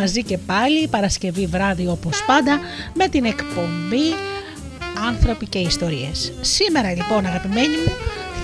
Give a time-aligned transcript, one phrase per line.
[0.00, 2.58] Μαζί και πάλι Παρασκευή βράδυ όπως πάντα
[2.94, 4.14] με την εκπομπή
[5.08, 6.32] Άνθρωποι και Ιστορίες.
[6.40, 7.92] Σήμερα λοιπόν αγαπημένοι μου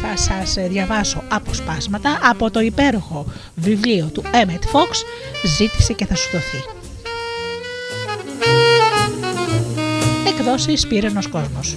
[0.02, 4.90] θα σας διαβάσω αποσπάσματα από το υπέροχο βιβλίο του Emmett Fox
[5.56, 6.64] «Ζήτησε και θα σου δοθεί».
[10.28, 11.76] Εκδόσεις Πύρενος Κόσμος.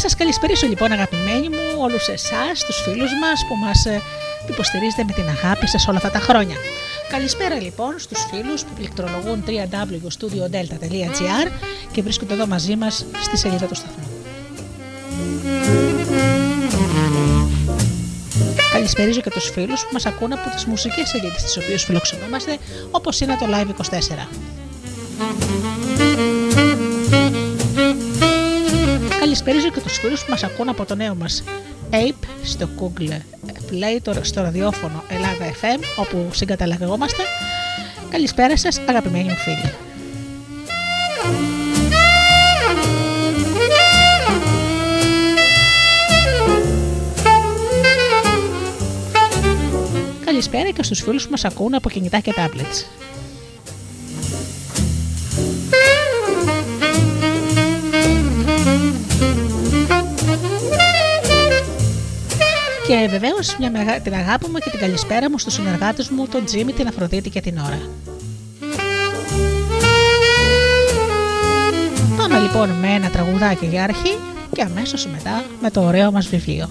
[0.00, 4.02] Σας καλησπερίσω λοιπόν αγαπημένοι μου όλους εσάς, τους φίλους μας που μας ε,
[4.48, 6.56] υποστηρίζετε με την αγάπη σας όλα αυτά τα χρόνια.
[7.08, 11.50] Καλησπέρα λοιπόν στους φίλους που πληκτρολογούν www.studiodelta.gr
[11.92, 14.08] και βρίσκονται εδώ μαζί μας στη σελίδα του σταθμού.
[18.72, 22.58] Καλησπερίζω και τους φίλους που μας ακούν από τις μουσικές σελίδες τις οποίες φιλοξενούμαστε
[22.90, 24.26] όπως είναι το Live24.
[29.30, 31.42] Καλησπέριζω και τους φίλους που μας ακούν από το νέο μας
[31.90, 33.20] Ape στο Google
[33.70, 37.22] Play, στο ραδιόφωνο Ελλάδα FM, όπου συγκαταλαγόμαστε.
[38.10, 39.72] Καλησπέρα σας αγαπημένοι μου φίλοι.
[50.24, 53.09] Καλησπέρα και στους φίλους που μας ακούν από κινητά και tablets.
[62.90, 63.56] Και βεβαίως
[64.02, 67.40] την αγάπη μου και την καλησπέρα μου στους συνεργάτες μου, τον Τζίμι, την Αφροδίτη και
[67.40, 67.80] την Ωρα.
[72.16, 74.18] Πάμε λοιπόν με ένα τραγουδάκι για αρχή
[74.52, 76.68] και αμέσως μετά με το ωραίο μας βιβλίο.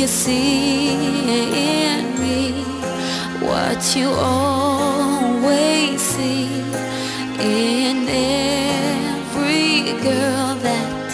[0.00, 2.62] You see in me
[3.46, 6.46] what you always see
[7.38, 11.08] in every girl that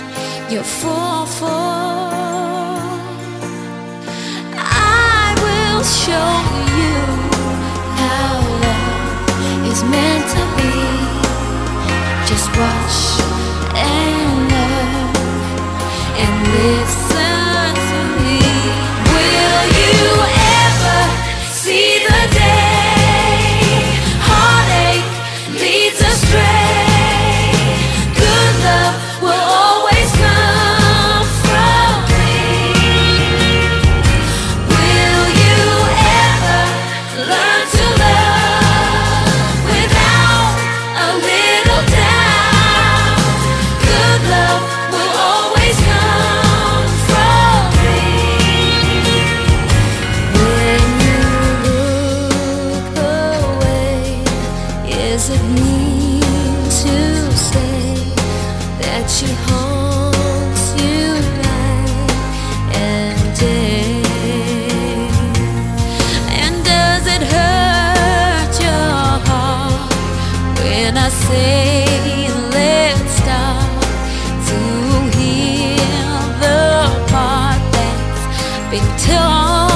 [0.52, 1.66] you fall for?
[4.54, 6.32] I will show
[6.80, 6.98] you
[8.02, 10.74] how love is meant to be.
[12.28, 12.98] Just watch
[13.74, 14.35] and
[79.06, 79.75] till all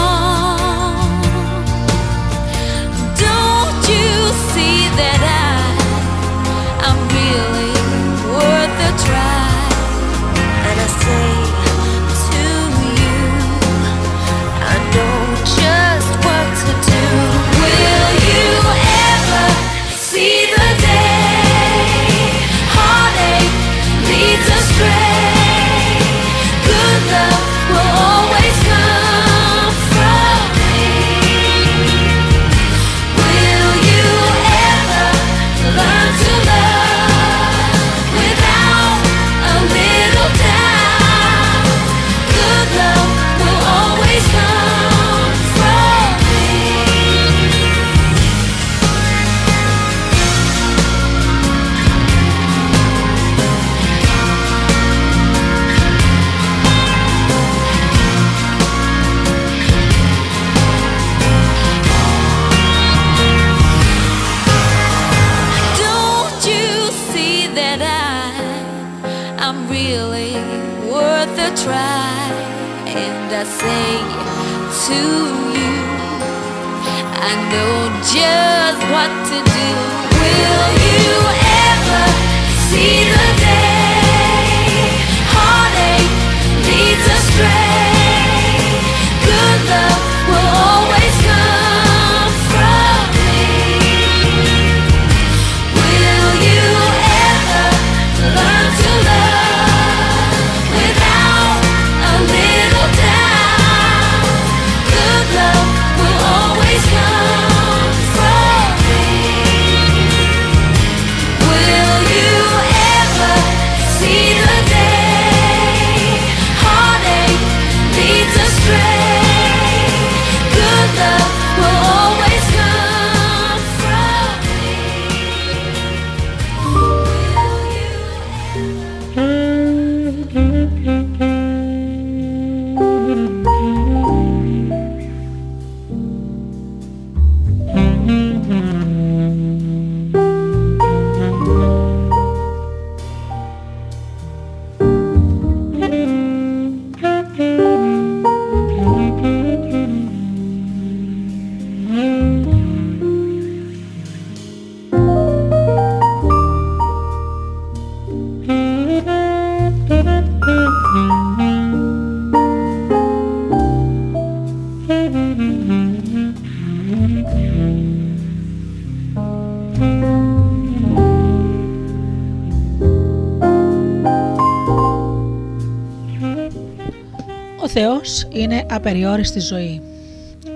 [178.70, 179.82] απεριόριστη ζωή.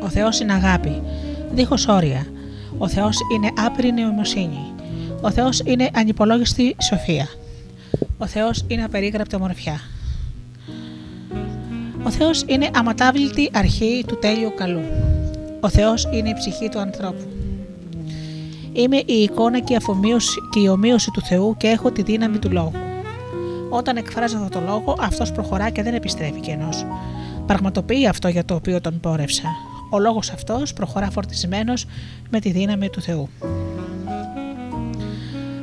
[0.02, 1.02] Ο Θεός είναι αγάπη,
[1.52, 2.26] δίχως όρια.
[2.78, 4.72] Ο Θεός είναι άπειρη νοημοσύνη.
[5.20, 7.28] Ο Θεός είναι ανυπολόγιστη σοφία.
[8.18, 9.80] Ο Θεός είναι απερίγραπτη ομορφιά.
[12.02, 14.82] Ο Θεός είναι αματάβλητη αρχή του τέλειου καλού.
[15.60, 17.24] Ο Θεός είναι η ψυχή του ανθρώπου.
[18.72, 22.38] Είμαι η εικόνα και η, αφομοίωση, και η ομοίωση του Θεού και έχω τη δύναμη
[22.38, 22.72] του λόγου.
[23.70, 26.68] Όταν εκφράζει αυτό το λόγο, αυτός προχωρά και δεν επιστρέφει κενό.
[27.46, 29.48] Πραγματοποιεί αυτό για το οποίο τον πόρευσα.
[29.90, 31.86] Ο λόγος αυτός προχωρά φορτισμένος
[32.30, 33.28] με τη δύναμη του Θεού.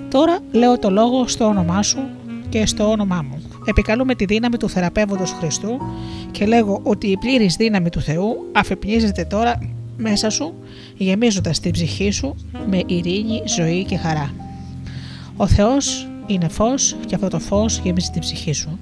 [0.09, 1.99] Τώρα λέω το λόγο στο όνομά σου
[2.49, 3.41] και στο όνομά μου.
[3.65, 5.77] Επικαλούμε τη δύναμη του θεραπεύοντος Χριστού
[6.31, 9.59] και λέγω ότι η πλήρης δύναμη του Θεού αφεπνίζεται τώρα
[9.97, 10.53] μέσα σου,
[10.97, 12.35] γεμίζοντας την ψυχή σου
[12.67, 14.33] με ειρήνη, ζωή και χαρά.
[15.37, 18.79] Ο Θεός είναι φως και αυτό το φως γεμίζει την ψυχή σου.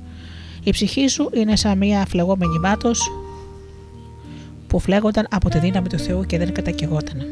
[0.63, 3.11] Η ψυχή σου είναι σαν μια φλεγόμενη μάτος
[4.67, 7.25] που φλέγονταν από τη δύναμη του Θεού και δεν κατακαιγόταν.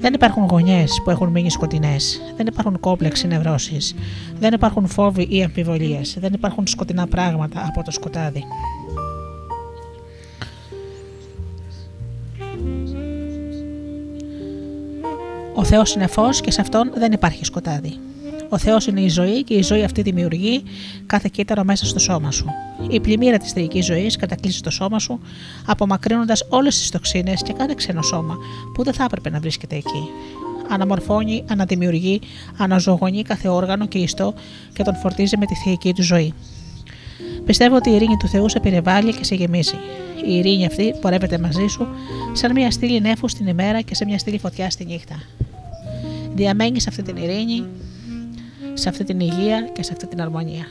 [0.00, 2.20] Δεν υπάρχουν γωνιές που έχουν μείνει σκοτεινές.
[2.36, 3.94] Δεν υπάρχουν κόμπλεξ ή νευρώσεις.
[4.38, 6.16] Δεν υπάρχουν φόβοι ή αμφιβολίες.
[6.20, 8.44] Δεν υπάρχουν σκοτεινά πράγματα από το σκοτάδι.
[15.54, 17.98] Ο Θεός είναι φως και σε αυτόν δεν υπάρχει σκοτάδι.
[18.52, 20.62] Ο Θεός είναι η ζωή και η ζωή αυτή δημιουργεί
[21.06, 22.46] κάθε κύτταρο μέσα στο σώμα σου.
[22.90, 25.20] Η πλημμύρα της θεϊκής ζωής κατακλείσει το σώμα σου,
[25.66, 28.36] απομακρύνοντας όλες τις τοξίνες και κάθε ξένο σώμα
[28.74, 30.08] που δεν θα έπρεπε να βρίσκεται εκεί.
[30.68, 32.20] Αναμορφώνει, αναδημιουργεί,
[32.56, 34.34] αναζωογονεί κάθε όργανο και ιστό
[34.72, 36.34] και τον φορτίζει με τη θεϊκή του ζωή.
[37.46, 39.76] Πιστεύω ότι η ειρήνη του Θεού σε περιβάλλει και σε γεμίζει.
[40.26, 41.86] Η ειρήνη αυτή πορεύεται μαζί σου
[42.32, 45.22] σαν μια στήλη νέφου στην ημέρα και σε μια στήλη φωτιά στη νύχτα.
[46.34, 47.64] Διαμένεις αυτή την ειρήνη
[48.74, 50.64] σε αυτή την υγεία και σε αυτή την αρμονία.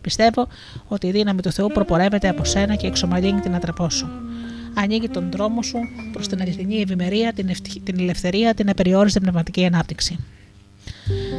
[0.00, 0.48] Πιστεύω
[0.88, 4.08] ότι η δύναμη του Θεού προπορεύεται από σένα και εξομαλύνει την ατραπό σου.
[4.74, 5.78] Ανοίγει τον δρόμο σου
[6.12, 10.18] προς την αληθινή ευημερία, την, ευτυχ- την ελευθερία, την απεριόριστη πνευματική ανάπτυξη.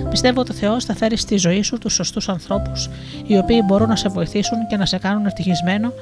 [0.10, 2.90] Πιστεύω ότι ο Θεός θα φέρει στη ζωή σου τους σωστούς ανθρώπους,
[3.28, 5.94] οι οποίοι μπορούν να σε βοηθήσουν και να σε κάνουν ευτυχισμένο,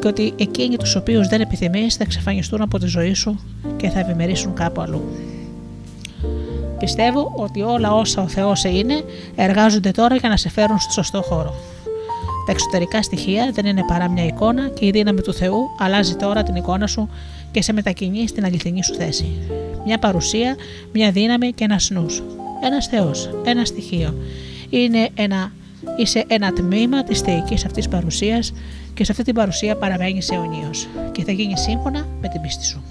[0.00, 3.40] και ότι εκείνοι τους οποίους δεν επιθυμείς θα εξαφανιστούν από τη ζωή σου
[3.76, 5.02] και θα ευημερήσουν κάπου αλλού.
[6.80, 9.04] Πιστεύω ότι όλα όσα ο Θεός είναι
[9.36, 11.54] εργάζονται τώρα για να σε φέρουν στο σωστό χώρο.
[12.46, 16.42] Τα εξωτερικά στοιχεία δεν είναι παρά μια εικόνα και η δύναμη του Θεού αλλάζει τώρα
[16.42, 17.08] την εικόνα σου
[17.50, 19.32] και σε μετακινεί στην αληθινή σου θέση.
[19.84, 20.56] Μια παρουσία,
[20.92, 22.22] μια δύναμη και ένας νους.
[22.62, 24.14] Ένας Θεός, ένα στοιχείο.
[24.70, 25.52] Είναι ένα,
[25.96, 28.52] είσαι ένα τμήμα της θεϊκής αυτής παρουσίας
[28.94, 30.70] και σε αυτή την παρουσία παραμένεις αιωνίω
[31.12, 32.82] και θα γίνει σύμφωνα με την πίστη σου.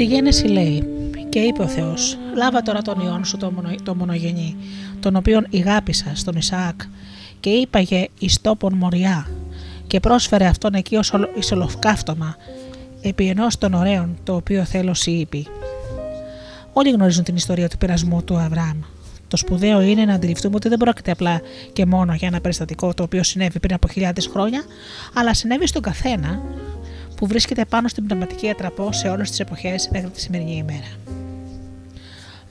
[0.00, 0.84] Στη γένεση λέει
[1.28, 4.56] και είπε ο Θεός «Λάβα τώρα τον ιόν σου το, μονο, το μονογενή,
[5.00, 6.80] τον οποίον ηγάπησα στον Ισαάκ
[7.40, 9.28] και είπαγε εις τόπον μοριά
[9.86, 12.36] και πρόσφερε αυτόν εκεί ως ολο- εις ολοκαύτωμα
[13.02, 15.42] επί ενός των ωραίων το οποίο θέλω σύ είπε».
[16.72, 18.78] Όλοι γνωρίζουν την ιστορία του πειρασμού του Αβραάμ.
[19.28, 21.40] Το σπουδαίο είναι να αντιληφθούμε ότι δεν πρόκειται απλά
[21.72, 24.62] και μόνο για ένα περιστατικό το οποίο συνέβη πριν από χιλιάδες χρόνια,
[25.14, 26.42] αλλά συνέβη στον καθένα
[27.20, 30.86] που βρίσκεται πάνω στην πνευματική ατραπό σε όλες τις εποχές μέχρι τη σημερινή ημέρα.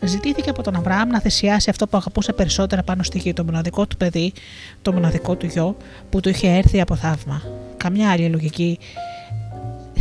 [0.01, 3.87] Ζητήθηκε από τον Αβραάμ να θυσιάσει αυτό που αγαπούσε περισσότερα πάνω στη γη, το μοναδικό
[3.87, 4.33] του παιδί,
[4.81, 5.77] το μοναδικό του γιο,
[6.09, 7.41] που του είχε έρθει από θαύμα.
[7.77, 8.79] Καμιά άλλη λογική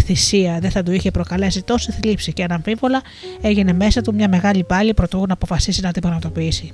[0.04, 3.02] θυσία δεν θα του είχε προκαλέσει τόση θλίψη και αναμφίβολα
[3.40, 6.72] έγινε μέσα του μια μεγάλη πάλη προτού να αποφασίσει να την πραγματοποιήσει.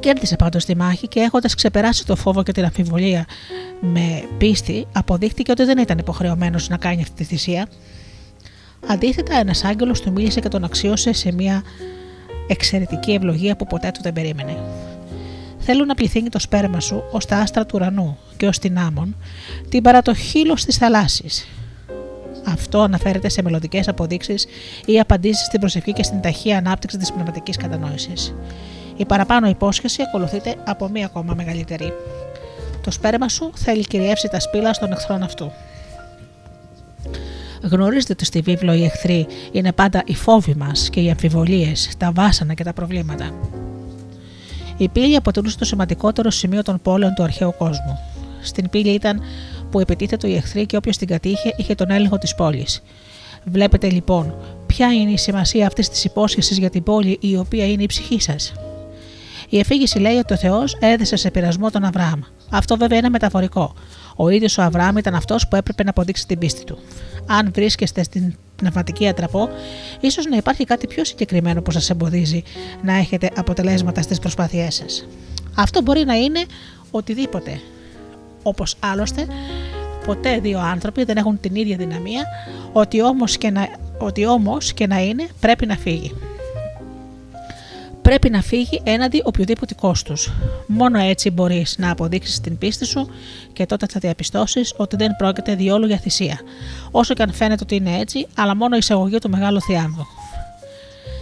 [0.00, 3.26] Κέρδισε πάντως τη μάχη και έχοντας ξεπεράσει το φόβο και την αμφιβολία
[3.80, 7.68] με πίστη, αποδείχτηκε ότι δεν ήταν υποχρεωμένος να κάνει αυτή τη θυσία.
[8.86, 11.62] Αντίθετα, ένας άγγελος του μίλησε και τον αξίωσε σε μια
[12.46, 14.58] εξαιρετική ευλογία που ποτέ του δεν περίμενε.
[15.58, 19.16] Θέλω να πληθύνει το σπέρμα σου ως τα άστρα του ουρανού και ως την άμμον,
[19.68, 21.48] την παρά το χείλο της θαλάσσης.
[22.46, 24.46] Αυτό αναφέρεται σε μελλοντικές αποδείξεις
[24.86, 28.34] ή απαντήσεις στην προσευχή και στην ταχεία ανάπτυξη της πνευματικής κατανόησης.
[28.96, 31.92] Η παραπάνω υπόσχεση ακολουθείται από μία ακόμα μεγαλύτερη.
[32.82, 35.52] Το σπέρμα σου θέλει κυριεύσει τα σπήλα των εχθρών αυτού.
[37.62, 42.12] Γνωρίζετε ότι στη βίβλο οι εχθροί είναι πάντα οι φόβοι μας και οι αμφιβολίες, τα
[42.14, 43.30] βάσανα και τα προβλήματα.
[44.76, 47.98] Η πύλη αποτελούσε το σημαντικότερο σημείο των πόλεων του αρχαίου κόσμου.
[48.40, 49.20] Στην πύλη ήταν
[49.70, 52.82] που επιτίθετο οι εχθροί και όποιος την κατήχε είχε τον έλεγχο της πόλης.
[53.44, 54.34] Βλέπετε λοιπόν
[54.66, 58.20] ποια είναι η σημασία αυτής της υπόσχεσης για την πόλη η οποία είναι η ψυχή
[58.20, 58.52] σας.
[59.48, 62.20] Η εφήγηση λέει ότι ο Θεός έδεσε σε πειρασμό τον Αβραάμ.
[62.50, 63.74] Αυτό βέβαια είναι μεταφορικό.
[64.16, 66.78] Ο ίδιος ο Αβραάμ ήταν αυτός που έπρεπε να αποδείξει την πίστη του.
[67.26, 69.48] Αν βρίσκεστε στην πνευματική ατραπό,
[70.00, 72.42] ίσως να υπάρχει κάτι πιο συγκεκριμένο που σας εμποδίζει
[72.82, 75.06] να έχετε αποτελέσματα στις προσπάθειές σας.
[75.54, 76.44] Αυτό μπορεί να είναι
[76.90, 77.60] οτιδήποτε.
[78.42, 79.26] Όπως άλλωστε,
[80.06, 82.24] ποτέ δύο άνθρωποι δεν έχουν την ίδια δυναμία,
[82.72, 86.12] ότι όμως και να ότι όμως και να είναι πρέπει να φύγει.
[88.06, 90.32] Πρέπει να φύγει έναντι οποιοδήποτε κόστους.
[90.66, 93.08] Μόνο έτσι μπορείς να αποδείξεις την πίστη σου
[93.52, 96.40] και τότε θα διαπιστώσεις ότι δεν πρόκειται διόλου για θυσία.
[96.90, 100.06] Όσο και αν φαίνεται ότι είναι έτσι, αλλά μόνο η εισαγωγή του μεγάλου θιάμβου.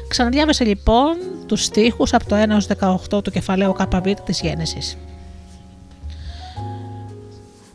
[0.09, 2.67] Ξαναδιάβασε λοιπόν τους στίχους από το 1 έως
[3.13, 4.97] 18 του κεφαλαίου ΚΒ της Γένεσης.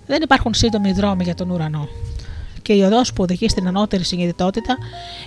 [0.06, 1.88] Δεν υπάρχουν σύντομοι δρόμοι για τον ουρανό.
[2.62, 4.78] Και η οδός που οδηγεί στην ανώτερη συνειδητότητα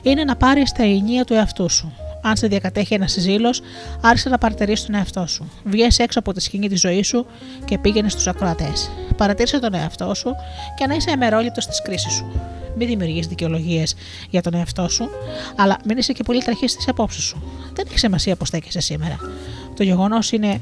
[0.02, 1.92] είναι να πάρεις τα ενία του εαυτού σου.
[2.22, 3.54] Αν σε διακατέχει ένας ζήλο,
[4.00, 5.50] άρχισε να παρατηρήσει τον εαυτό σου.
[5.64, 7.26] Βγες έξω από τη σκηνή της ζωής σου
[7.64, 8.90] και πήγαινε στους ακροατές.
[9.16, 10.34] Παρατήρησε τον εαυτό σου
[10.76, 12.32] και να είσαι αμερόληπτος στι κρίσει σου.
[12.76, 13.94] Μην δημιουργείς δικαιολογίες
[14.30, 15.08] για τον εαυτό σου,
[15.56, 17.42] αλλά μην είσαι και πολύ τραχής στι απόψει σου.
[17.74, 19.16] Δεν έχει σημασία πώς στέκεσαι σήμερα.
[19.76, 20.60] Το γεγονός είναι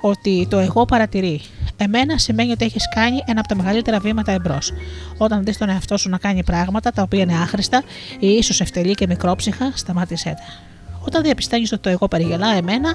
[0.00, 1.40] ότι το εγώ παρατηρεί.
[1.76, 4.72] Εμένα σημαίνει ότι έχεις κάνει ένα από τα μεγαλύτερα βήματα εμπρός.
[5.16, 7.82] Όταν δεις τον εαυτό σου να κάνει πράγματα τα οποία είναι άχρηστα
[8.18, 10.68] ή ίσως ευτελή και μικρόψυχα, σταμάτησέ τα.
[11.06, 12.94] Όταν διαπιστάνει ότι το εγώ περιγελά εμένα,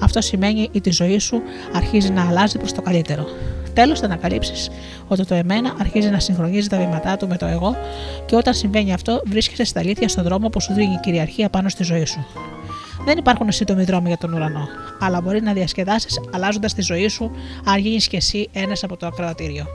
[0.00, 1.42] αυτό σημαίνει ότι η ζωή σου
[1.72, 3.26] αρχίζει να αλλάζει προς το καλύτερο.
[3.72, 4.70] Τέλος, θα ανακαλύψεις
[5.08, 7.76] ότι το εμένα αρχίζει να συγχρονίζει τα βήματά του με το εγώ,
[8.26, 11.84] και όταν συμβαίνει αυτό, βρίσκεσαι στα αλήθεια στον δρόμο που σου δίνει κυριαρχία πάνω στη
[11.84, 12.26] ζωή σου.
[13.04, 14.68] Δεν υπάρχουν σύντομοι δρόμοι για τον ουρανό,
[15.00, 17.30] αλλά μπορεί να διασκεδάσεις αλλάζοντας τη ζωή σου,
[17.64, 19.66] αν γίνεις και εσύ ένας από το ακροατήριο.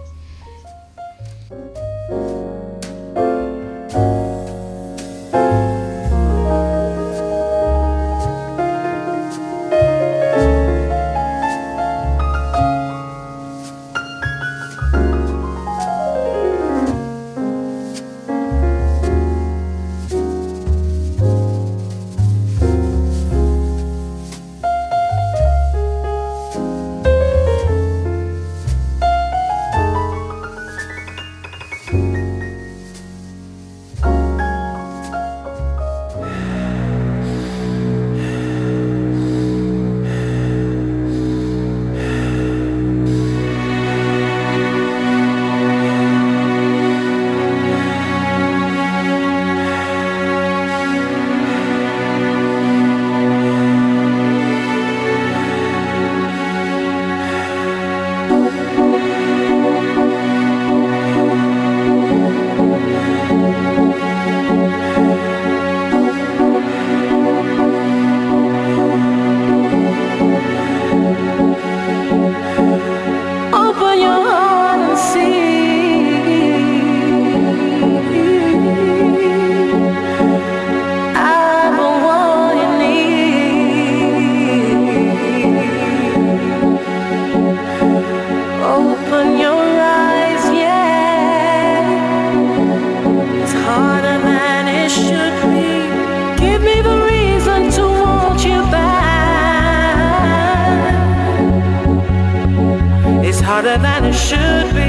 [103.61, 104.88] Harder than it should be.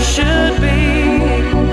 [0.00, 1.69] should be.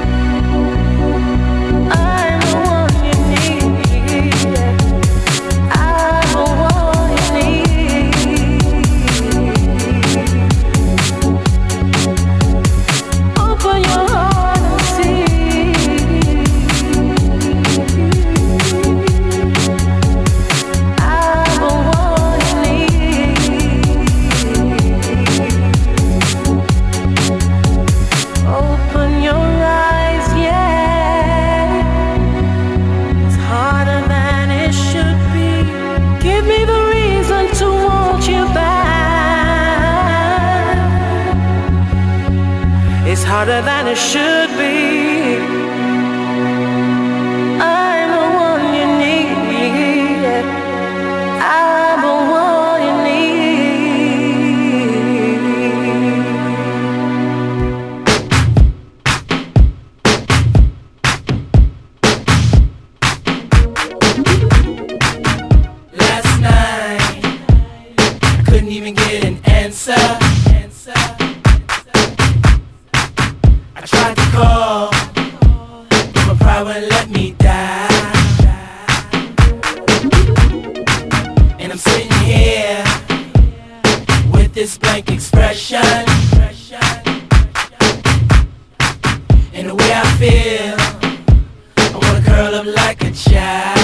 [43.37, 45.37] harder than it should be.
[47.61, 50.43] I'm the one you need.
[51.59, 51.96] I
[90.17, 90.75] feel.
[91.77, 93.76] I wanna curl up like a child.